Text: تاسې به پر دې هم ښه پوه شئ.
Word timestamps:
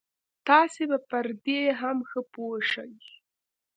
تاسې 0.47 0.83
به 0.89 0.97
پر 1.09 1.25
دې 1.45 1.61
هم 1.79 1.97
ښه 2.09 2.21
پوه 2.33 2.57
شئ. 2.71 2.91